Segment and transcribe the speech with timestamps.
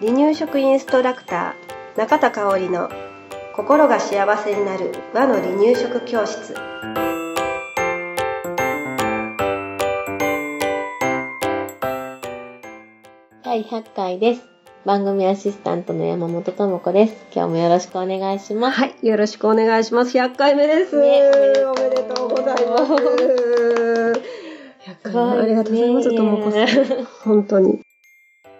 [0.00, 2.90] 離乳食インストラクター中田香織の
[3.54, 6.54] 心が幸せになる和の離乳食教室
[13.42, 14.42] 第100回です。
[14.86, 17.26] 番組アシスタントの山本智子です。
[17.34, 18.78] 今日もよろしくお願いします。
[18.78, 21.20] はいよろしくお願いします100回目です、ね
[21.66, 23.49] おめでとうございます100
[25.02, 27.80] 回目ありがとうございますともこさん本当に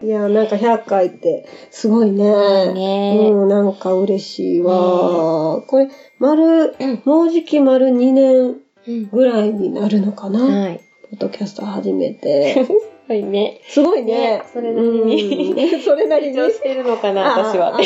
[0.02, 2.24] いやなんか100回ってすごいね
[2.72, 10.80] ねうんなんか嬉しいわ、これ丸うんもうじき丸2年うんぐらいになるのかな、はい。
[11.10, 12.66] ポッドキャスト始めて。
[13.08, 13.60] はいね。
[13.68, 14.42] すごいねね。
[14.52, 16.34] それなりにうん それなりに。
[16.34, 17.78] してるのかな、あ私は。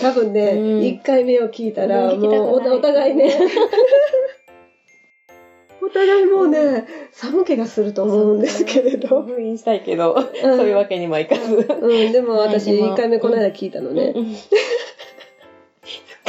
[0.00, 3.36] 多分ね、うん1回目を聞いたら、もうおお互いね、
[4.41, 4.41] お
[5.92, 9.22] 互いもうね、寒気がすると思うんですけれど。
[9.22, 11.68] 封印したいけど、そういうわけにもいかず。
[11.80, 14.12] うん、でも私はいでも1回目この間聞いたのね。
[14.14, 14.34] うん。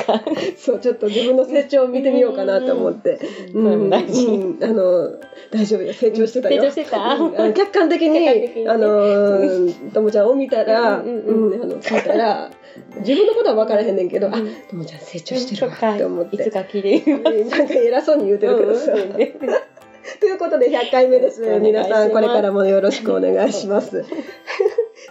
[0.58, 3.20] そう、ちょっと自分の成長を見てみようかなと思って。
[3.54, 3.90] うん。
[3.90, 4.26] 大事。
[4.26, 4.64] うん。
[4.64, 5.12] あの、
[5.54, 5.94] 大丈夫よ。
[5.94, 6.64] 成長してたよ。
[6.64, 7.54] 成長してた？
[7.54, 12.50] 客観的に、ねあの、ともちゃんを見たら、うんうんうんあの、聞いたら、
[12.98, 16.36] 自分のことは分からへんねんけど、あうん、ともちゃん成長してるわって思って。
[16.38, 17.58] いつか聞いてみます。
[17.60, 18.94] なんか偉そうに言うてるけどさ。
[20.20, 24.04] ということで100回目です皆さんこれからもよろしくお願いします。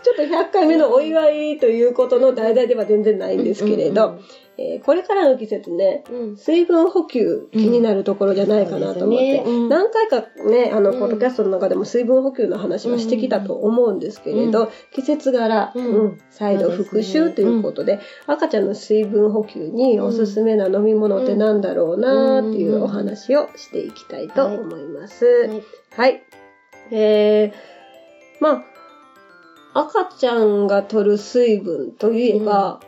[0.03, 4.19] ちょっと100回目のお祝いということの題材では全然ないんですけれど、
[4.59, 6.05] えーこれからの季節ね、
[6.37, 10.99] 水分補給気になるところじゃないかなと思って、何回かね、あの、うん。
[11.01, 15.73] ポッドキャストの中でも水分補給の話はしてきたと思うんですけれど、う季節柄、
[16.31, 21.63] 再度復習ということで、赤ちゃんの水分補給におすすめな飲み物ってなん。
[21.63, 25.25] だろうなっていうお話をしていきたいと思います。
[25.25, 25.63] はい。
[25.97, 26.23] はい。
[26.91, 28.65] えー、まあ、
[29.75, 32.81] 赤ちゃんが取る水分といえば、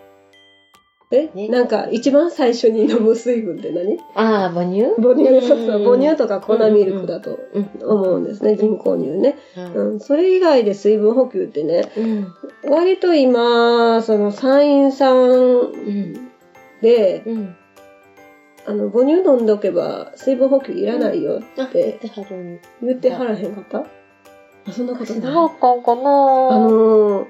[1.11, 1.49] え、ね。
[1.49, 3.99] なんか一番最初に飲む水分って何？
[4.15, 4.95] ああ、母乳？
[5.01, 7.69] 母乳、そうそう、うん母乳とか粉ミルクだとうん。
[7.83, 9.37] 思うんですね、人工乳ね。
[9.57, 9.75] うん。
[9.93, 12.33] うん、それ以外で水分補給ってね、うん。
[12.71, 16.31] 割と今、その産院さんうん。
[16.81, 17.57] で、うん。
[18.67, 22.37] あの、母乳飲んでおけば水分補給いらないよあ、って言ってはる。
[22.37, 23.85] ん言ってはらへんかった？
[24.67, 25.23] あそんなことない。
[25.23, 26.01] そうかかな。
[26.03, 27.27] あのー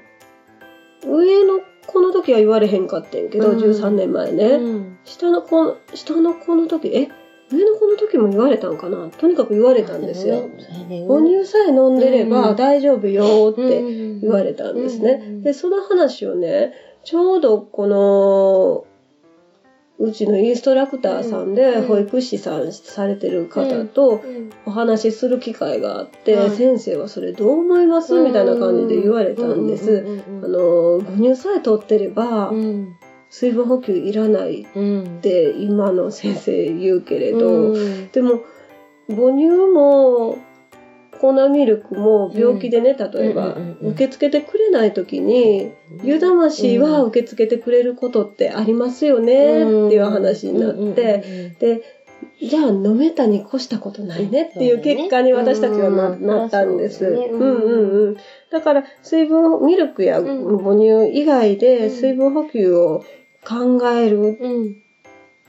[1.07, 3.59] 上の子の時は言われへんかってんけど、うん。
[3.59, 4.45] 13年前ね。
[4.45, 4.97] うん。
[5.03, 7.09] 下の子、下の子の時、え？
[7.51, 9.09] 上の子の時も言われたんかな？
[9.09, 10.49] とにかく言われたんですよ。
[11.07, 13.83] 母乳さえ飲んでれうんば大丈夫よってて
[14.21, 15.11] 言われたんですね。
[15.11, 15.43] うん。
[15.43, 18.87] で、その話をね、ちょうどこの、
[19.97, 26.51] うちのインストラクターさんでうん保育士さんされてる方とうんお話しする機会があって、はい。
[26.51, 28.19] 先生はそれどう思います？
[28.21, 30.05] みたいな感じで言われたんです。
[30.43, 32.95] あの、母乳さえ取ってればうん。
[33.29, 38.09] 水分補給いらないっうんて今の先生言うけれど、うん。
[38.11, 38.41] でも
[39.09, 40.37] 母乳も
[41.33, 45.71] 粉ミルクも病気でね、例えば、受け付けてくれない時に、
[46.03, 51.81] 湯だましは受け付けてくれることってありますよねっていう話になって、で、
[52.41, 56.25] じゃあ飲めたに越したことないねっていう結果に私たちはな,、うん。
[56.25, 56.99] なったんです。
[56.99, 57.39] そうん。
[57.39, 58.17] うんうん。
[58.51, 61.89] だから水分、ミルクやうん母乳以外うでん。
[61.89, 63.03] 水分補給を
[63.47, 64.75] 考えるうん。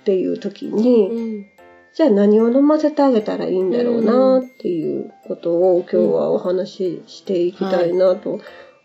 [0.01, 1.47] っていう時に、うん
[1.97, 8.39] じゃあ何を飲ませてあげたらいいんだろうなっていうことを今日はお話ししていきたいなと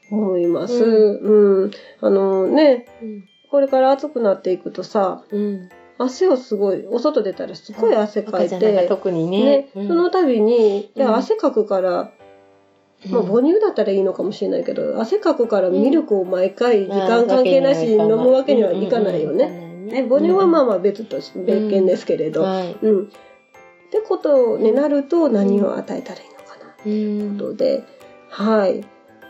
[0.10, 0.76] 思います。
[0.76, 1.72] ううん。
[2.00, 3.28] あのね、うん。
[3.50, 5.70] これから暑くなっていくとさ、うん。
[5.98, 9.44] 汗をすごい、お外出たらすごい汗かいて、特にね。
[9.44, 11.14] ね、その度に、じゃうん。
[11.16, 12.14] あ汗かくから、
[13.10, 19.71] まあ母乳だったらいいのかもしれないけど、汗かくからミルクを毎回時間関係なしに飲むわけにはいかないよね。
[19.86, 22.78] ね、母乳はまあまあ別とし、別件ですけれど、はい。
[22.82, 23.04] うん。
[23.06, 23.08] っ
[23.92, 26.74] てことになると何を与えたらいいのかな。
[26.84, 27.84] とういうんことで、
[28.30, 28.82] はい。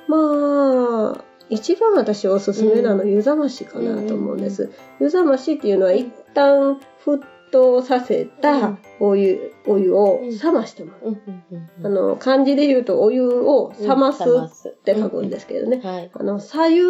[0.08, 4.72] まあ、一番私おすすめなの湯冷ましかなと思うんです。
[5.00, 7.20] 湯冷ましっていうのは一旦沸
[7.52, 11.10] 騰させたお湯、お湯を冷ましてもらう。
[11.10, 14.24] うんうんうんあの、漢字で言うとお湯を冷ます
[14.70, 15.82] って書くんですけどね。
[15.84, 16.12] はい。
[16.14, 16.82] あの、左右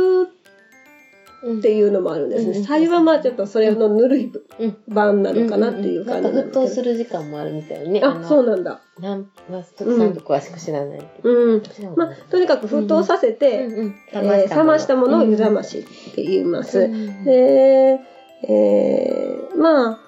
[1.43, 2.59] っていうのもあるんですね。
[2.59, 6.91] うんはまあちょっとそれのぬるいうん版なのかなっていう感じなんか沸騰する。
[6.91, 8.01] る時間もあるみたいね。
[8.03, 8.81] あ、そうなんだ。
[8.99, 11.09] なん、まあ、ちょっと詳しく知らない。
[11.23, 11.63] うん。
[11.95, 13.67] まあ、とにかく沸騰させて、
[14.13, 16.79] 冷ましたものを湯冷ましって言います。
[16.79, 17.99] うんで、
[18.47, 19.99] えーまあ、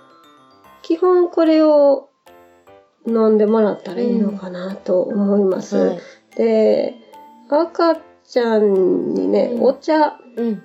[0.82, 2.10] 基本これを
[3.08, 5.78] 飲んでもらったらいいのかなと思います。
[5.78, 6.00] はい
[6.36, 6.96] で、
[7.48, 7.98] 赤
[8.28, 10.64] ちゃんにね、うんお茶、うん。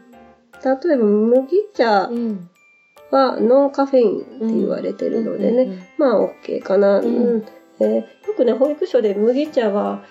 [0.65, 2.49] 例えば麦茶うん。
[3.11, 6.99] はノンカフェインって言われてるのでね、まあ OK かな。
[6.99, 7.45] うんうん
[7.81, 7.95] えー
[8.29, 10.03] よくね、保育所で麦茶は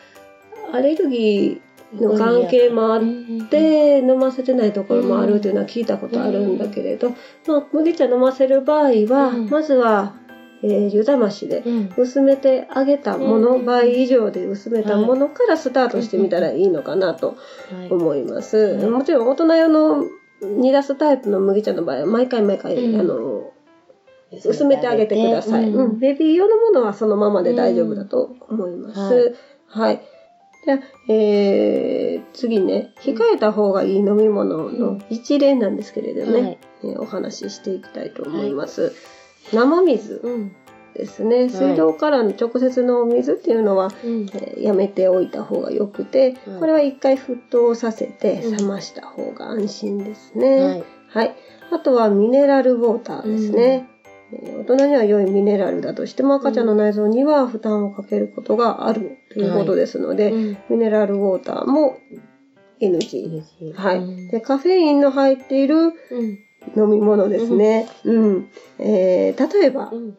[0.73, 7.11] アレルギーの関係もあっうん、て飲ませてないところもあるというのは聞いたことあるんだけれど、
[7.47, 8.81] まあ、麦茶飲ませる場合
[9.13, 10.15] は、うんまずは、
[10.63, 11.93] えー湯冷ましでうん。
[11.97, 17.35] 薄めてあげたもの、うん倍以上で薄めたものからスタートしてみたらいいのかなと
[17.71, 17.91] はい。
[17.91, 18.57] 思います。
[18.57, 20.03] うんもちろん大人用の
[20.41, 22.99] 煮出すタイプの麦茶の場合は毎回毎回、うん。
[22.99, 23.51] あの
[24.31, 25.99] 薄めてあげてください、うんうん。
[25.99, 29.35] ベビー用のものはそのままで大丈夫だと思います。
[29.67, 30.01] はい。
[30.65, 30.79] じゃあ
[31.09, 36.57] えー、次ね、控えた方がいい飲み物の一例なんですけれどね、はい。
[36.83, 38.93] えーお話ししていきたいと思います。
[39.53, 40.19] 生水。
[40.23, 40.55] うん。
[40.97, 41.49] ですね。
[41.49, 44.25] 水道からの直接のお水っていうのは、うん。
[44.33, 50.63] えーやめておいた方がよくて、はいこれは一回沸騰させてうん冷ました方が安心ですね。
[50.63, 50.83] はい。
[51.09, 51.35] はい。
[51.71, 53.87] あとはミネラルウォーターですね。
[53.91, 53.97] えー
[54.29, 60.57] 大人には良いミネラルだとしても赤ちゃんの内臓には負担をかけることがあるということですので、うん。
[60.69, 61.95] ミネラルウォーターも
[62.81, 63.73] NG。
[63.73, 63.97] はい。
[63.99, 65.93] うんで、カフェインの入っているうん。
[66.75, 67.87] 飲み物ですね。
[68.03, 68.49] うん。
[68.79, 70.17] えー例えば、うん。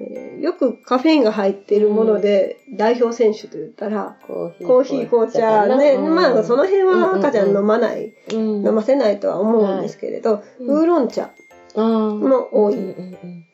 [0.00, 5.08] えーよくカフェインが入っているもので代表選手と言ったら、コーヒー。
[5.08, 5.92] 紅茶ね。
[5.92, 8.66] うんまあ、その辺は赤ちゃん飲まない、うん。
[8.66, 10.80] 飲ませないとは思うんですけれど、うん。
[10.80, 11.30] ウーロン茶
[11.76, 12.74] も多い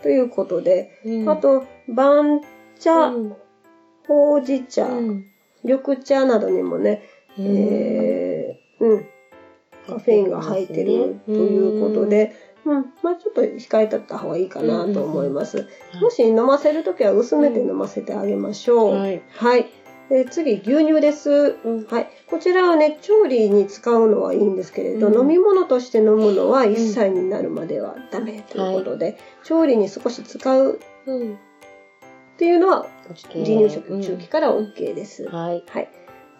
[0.03, 1.29] ということで、うん。
[1.29, 2.41] あと、番
[2.81, 3.37] 茶、うん、
[4.09, 5.27] ほうじ茶、うん。
[5.63, 7.03] 緑茶などにもね、
[7.39, 9.07] えーうん、
[9.87, 12.33] カフェインが入ってるということで、
[12.65, 15.59] うん、まあちょっと控えたった方がいいかなと思います。
[15.59, 15.61] う
[15.99, 18.95] んもし飲ませるときは薄めて飲ませてあげましょう。
[18.95, 19.23] はい。
[19.31, 19.71] はい。
[20.09, 21.57] で次、牛乳です。
[21.65, 21.87] うん。
[21.87, 22.11] はい。
[22.29, 31.35] こちらはね、調理に使うのはいいんですけれど、うん飲み物として飲むのは1歳になるまではダメということで、調理に少し使ううん。
[31.35, 31.37] っ
[32.39, 32.87] ていうのは、
[33.33, 35.29] 離離乳食中期から OK です。
[35.29, 35.65] はい。
[35.69, 35.89] はい。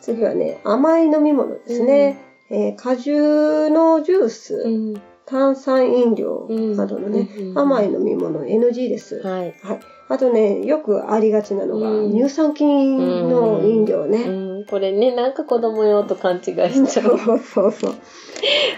[0.01, 2.19] 次はね、甘い飲み物ですね。
[2.51, 5.03] えー果汁のジュース、うん。
[5.31, 9.23] 炭酸飲料などのね、うん甘い飲み物 NG です。
[9.23, 9.55] はい。
[9.63, 9.81] はい。
[10.09, 14.25] あとね、よくありがちなのが、うん乳酸菌の飲料ね。
[14.25, 14.67] うん。
[14.67, 17.39] これね、なんか子供用と勘違いしちゃそうう。
[17.39, 17.95] そうそう。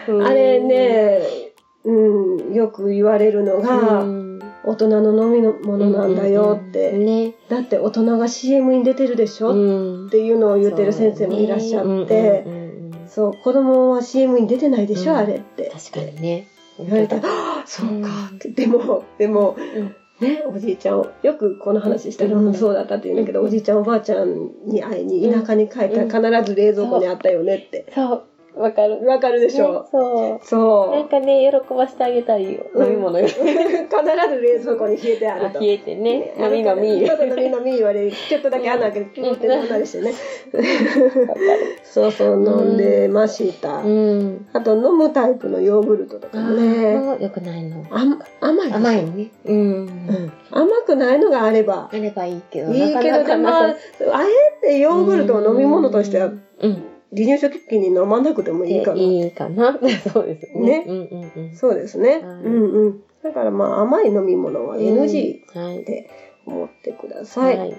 [0.09, 1.23] うんあれ、ね、
[1.85, 4.33] うん、よく言われるのが、うん
[4.65, 6.93] 大人の飲み物なんだよって。
[6.93, 7.35] うんね。
[7.49, 12.45] だって大人が CM に出てるでしょ、うんっていうのを言ってる先生もいらっしゃって、
[13.15, 15.71] そう、子供は CM に出てないでしょ、うんあれって。
[15.73, 16.49] 確かにね。
[16.79, 18.09] 言われて、ああ、そうか。
[18.55, 19.57] でも、でも、
[20.21, 27.93] ね、おじいちゃん、よくこの話したら、そうだったって言うんだけど、おじいちゃんおばあちゃんに会いに田舎に帰ったら必ず冷蔵庫にあったよねって。
[27.95, 28.23] そう。
[28.57, 29.07] わかる。
[29.07, 30.47] わかるでしねょ、そう。
[30.47, 30.97] そう。
[30.97, 32.67] なんかね、喜ばしてあげたいよ。
[32.77, 33.27] 飲み物よ。
[33.27, 35.59] 必ず冷蔵庫に冷えてあると。
[35.59, 36.35] あ冷えてね。
[36.39, 37.07] 飲み飲み。
[37.07, 38.13] ちょっと飲み飲み言われる。
[38.13, 40.13] ちょっとだけ穴開けて、ピュって飲んだりしてね。
[41.83, 43.77] そうそう、飲んでました。
[43.79, 44.47] うん。
[44.53, 47.23] あと、飲むタイプのヨーグルトとかもね。
[47.23, 47.87] よくないの。
[47.91, 49.31] 甘甘い甘いね。
[49.47, 49.57] うん。
[49.57, 52.73] うん甘くないのがあればあればいいけど。
[52.73, 53.75] いいけど、なかでも、あなかな
[54.63, 56.31] えてヨーグルトを飲み物としては、
[56.61, 56.92] うん。
[57.15, 59.01] 離乳食期に飲まなくてもいいかな。
[59.01, 59.79] いいかな。
[60.13, 60.85] そうですね。
[60.85, 61.55] ねうんうんうん。
[61.55, 62.11] そうですね。
[62.11, 63.03] はいうんうん。
[63.23, 65.85] だからまあ甘い飲み物は NG はい。
[65.85, 66.09] で
[66.47, 67.59] 思ってください。
[67.59, 67.77] はい。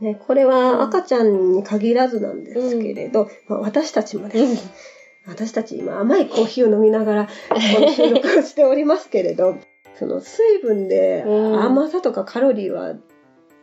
[0.00, 4.70] ね、これは赤ちゃんに限らずなんですけれど、まあ、私たちもです。
[5.28, 9.54] 私たち今甘いコーヒーを飲みながら この収録をしておりますけれど、
[9.94, 12.94] その水分でうん甘さとかカロリーは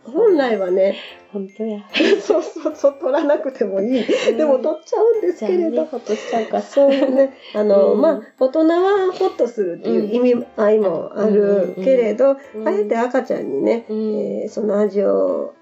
[0.03, 0.96] 本来はね、
[1.32, 1.82] 本当や。
[2.22, 4.06] そうそうそう取らなくてもいい。
[4.36, 5.86] でも取っちゃうんですけれど。
[5.86, 6.62] ほっとしちゃうか。
[6.62, 7.34] そうね。
[7.53, 15.53] あの、うんまあ、大人はホッとするっていう意味合いもあるけれど、うんあえて赤ちゃんにね、うんえーその味を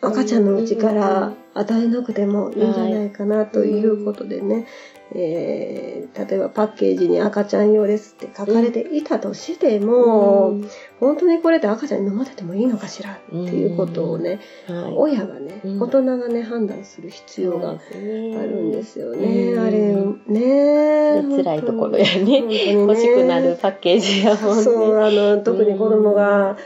[0.00, 4.66] 赤ちゃんのうちから与えなくてもいいんじゃないかなということでね、
[5.14, 10.70] えー例えばパッケージに赤ちゃん用ですって書かれていたとしても、うん。
[10.98, 14.94] 本当にこれで赤ちゃんに飲ませてもいいのかしらっていうことをね、はい。
[14.96, 15.82] 親がね、うん。
[15.82, 19.52] 大人がね、判断する必要があるんですよね。
[19.52, 19.64] うん。
[19.64, 19.78] あれ、
[20.26, 22.40] ねね辛いところやね。
[22.40, 22.72] ね。
[22.72, 24.62] 欲しくなるパッケージやもんね。
[24.64, 26.56] そう、あの、特に子供が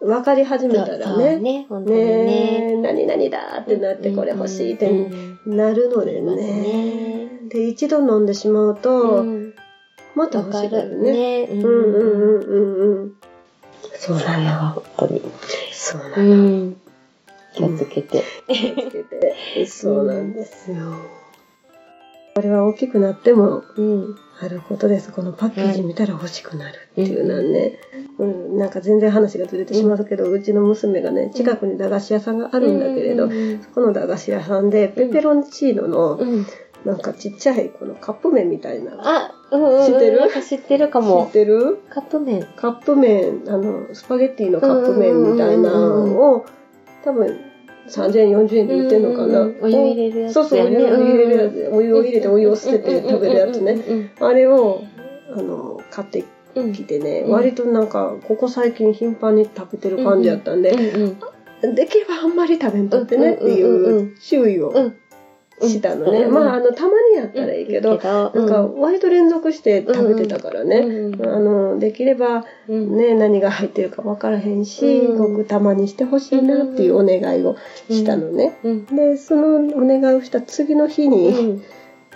[0.00, 2.24] 分かり始めたらね、ね、本当にね。
[2.24, 4.90] ね何々だってなって、これ欲しいって
[5.46, 7.48] なるのでうんね。
[7.48, 9.54] で、一度飲んでしまうと、うん
[10.14, 11.12] また欲しくなるるね。
[11.12, 11.42] ね。
[11.44, 13.12] うんうんうんうんうん。
[13.96, 15.22] そうそうや、本当に。
[15.70, 16.34] そうなうの。
[16.34, 16.76] ん。
[17.54, 18.24] 気をつけて。
[18.48, 19.66] 気をつけて。
[19.66, 20.78] そうなんですよ。
[22.38, 24.16] これは大きくなってもうん。
[24.40, 25.10] あることです。
[25.10, 27.80] このパッケージ見たら欲しくなるっていうのはね、
[28.18, 36.46] うん、なんか全然話がずれてしまうけど、うちの娘がね、近くに駄菓子屋さんがあるんだけれど、うんそこの駄菓子屋さんでペペロンチーノのうん。
[36.84, 38.92] なんかちっちゃいこのカップ麺みたいな。
[39.00, 39.86] あ、うんうんうん。
[39.92, 40.20] 知ってる？
[40.20, 41.32] なんか知ってるか知もっ。
[41.32, 41.80] てる？
[41.90, 42.46] カップ麺。
[42.54, 46.46] カップ麺、あの、スパゲッティのカップ麺みたいなのを、
[47.04, 47.40] 多分
[47.88, 49.40] 3000円、40円で売ってんのかな。
[49.40, 51.70] うんうんお湯入れるやつそうそう、お湯入れるやつ。
[51.72, 53.74] お湯を入れてお湯を捨てて食べるやつね。
[53.74, 54.12] ね。
[54.20, 54.82] あれを、
[55.34, 56.24] あの、買って
[56.72, 61.18] きてね、うん割となんか、ここ最近頻繁に食べてる感じやったんで、うん
[61.74, 64.96] できればあんまり食べんとってねっていう注意をうん。
[65.60, 66.20] したのね。
[66.20, 67.98] うんまあ、あの、たまにやったらいいけど、なん
[68.48, 70.78] か、割と連続して食べてたからね。
[70.78, 77.56] うんあの、できれば、うんね、何が入ってるか分からへんし、うんごくたまにしてほしいなっていうお願いを
[77.90, 78.58] したのね。
[78.62, 78.86] うん。
[78.86, 81.62] で、そのお願いをした次の日に、うん。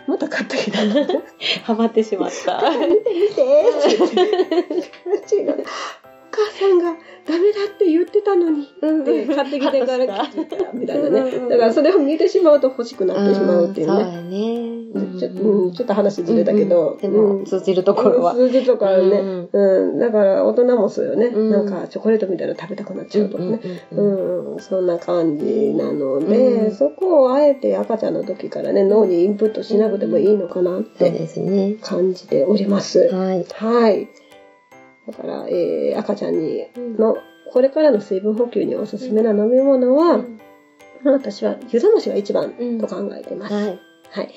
[0.07, 0.79] また買ってきた。
[1.65, 2.63] ハマってしまった。
[2.81, 4.83] 見て見て
[6.33, 8.67] 母さんがダメだって言ってたのに。
[9.05, 11.39] で、買ってきてから聞いたみたいなね。
[11.39, 14.03] んだからそれを見てしまうと欲しくなってしまうっていうね。
[14.03, 14.73] そうやね。
[15.19, 16.99] ちょうん、ちょっと話ずれたけど。
[17.01, 18.35] でも、通じるところは。
[18.35, 23.61] 数字とかね、うんうん、だから大人もそうよね、うんなんかチョコレートみたいなの食べたくなっちゃうとかね、
[23.93, 31.13] ううんんそんな感じなので、うんそこをあえて赤ちゃんの時からね脳にインプットしなくてもいいのかなって。
[31.83, 33.09] 感じております。
[33.09, 33.45] はい。
[33.55, 34.09] はい。
[35.07, 36.67] だから、えー赤ちゃんに
[36.99, 37.17] の
[37.53, 40.39] これからの水分補給におすすめな飲み物は、うん
[41.05, 43.55] まあ私は湯冷ましが一番うんと考えてます。
[43.55, 43.81] はい。
[44.11, 44.31] はい。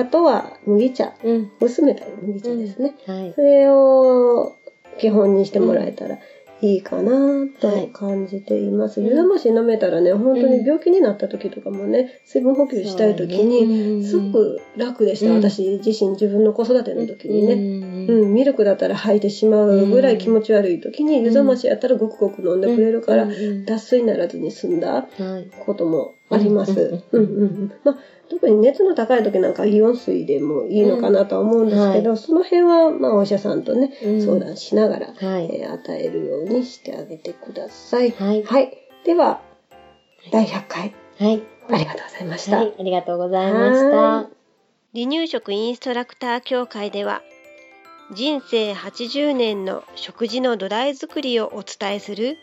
[0.00, 1.50] あとは麦茶、うん。
[1.60, 2.94] 薄めた麦茶ですね。
[3.06, 3.40] はいそ。
[3.40, 4.56] れを
[4.98, 6.18] 基本にしてもらえたら
[6.60, 9.00] いいかなと感じています。
[9.00, 15.32] うん湯冷まし飲めたらね、本当に病気になった時とかもね、水分補給したい時に、にすごく楽でした。
[15.32, 17.54] うん私自身自分の子育ての時にね。
[18.06, 21.24] ねうん、ミルクだったら吐いてしまうぐらい気持ち悪い時に、ん。
[21.24, 22.60] 湯冷ましやったらごくごく飲ん。
[22.60, 23.64] でくれるから、はい。
[23.64, 24.80] 脱水ならずに済ん。
[24.80, 25.48] だはい。
[25.64, 27.00] こともあります。
[27.12, 27.22] ううん。
[27.22, 27.26] ん。
[27.26, 27.42] うん。
[27.42, 27.72] うん。
[27.84, 27.98] まあ、
[28.30, 29.54] 特に熱の高い時なん。
[29.54, 31.70] かイオン水でもいいのかなとは思うん。
[31.70, 33.62] ですけど、その辺は、まあ、お医者さん。
[33.62, 34.20] とね、うん。
[34.20, 35.50] 相談しながら、はい。
[35.52, 38.10] えー与えるようにしてあげてください。
[38.10, 38.42] はい。
[38.42, 38.76] はい。
[39.04, 39.40] では、
[40.32, 41.42] 第100回、はい。
[41.70, 42.56] ありがとうございました。
[42.58, 42.74] はい。
[42.78, 43.96] ありがとうございました。
[43.96, 44.28] は
[44.94, 47.22] 離乳食インストラクター協会では
[48.14, 52.36] 人生80年の食事の土台作りをお伝えする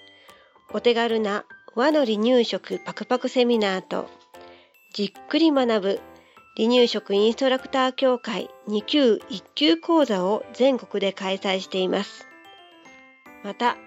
[0.74, 4.10] お手軽な和の離乳食パクパクセミナーと
[4.94, 6.00] じっくり学ぶ
[6.58, 12.28] 離乳食インストラクター協会2級1級講座を全国で開催しています。
[13.42, 13.78] また、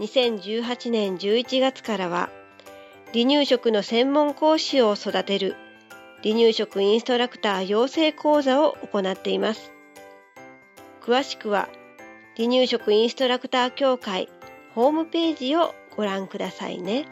[0.00, 2.30] 2018年11月からは
[3.12, 5.54] 離乳食の専門講師を育てる
[6.24, 9.75] 離乳食インストラクター養成講座を行っています。
[11.06, 11.68] 詳しくは
[12.36, 14.28] 離乳食インストラクター協会
[14.74, 17.06] ホームページをご覧くださいね。